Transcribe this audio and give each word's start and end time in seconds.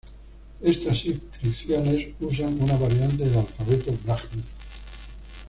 Estas 0.63 1.05
inscripciones 1.05 2.15
usan 2.21 2.59
una 2.59 2.75
variante 2.75 3.23
del 3.25 3.37
alfabeto 3.37 3.91
brahmi. 4.03 4.41